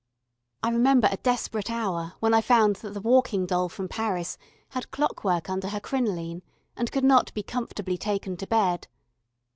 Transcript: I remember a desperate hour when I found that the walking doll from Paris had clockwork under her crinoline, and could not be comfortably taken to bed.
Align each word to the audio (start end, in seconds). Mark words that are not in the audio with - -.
I 0.63 0.69
remember 0.71 1.07
a 1.11 1.17
desperate 1.17 1.69
hour 1.69 2.13
when 2.21 2.33
I 2.33 2.41
found 2.41 2.77
that 2.77 2.95
the 2.95 3.01
walking 3.01 3.45
doll 3.45 3.69
from 3.69 3.87
Paris 3.87 4.35
had 4.69 4.89
clockwork 4.89 5.47
under 5.47 5.67
her 5.67 5.79
crinoline, 5.79 6.41
and 6.75 6.91
could 6.91 7.03
not 7.03 7.31
be 7.35 7.43
comfortably 7.43 7.99
taken 7.99 8.35
to 8.37 8.47
bed. 8.47 8.87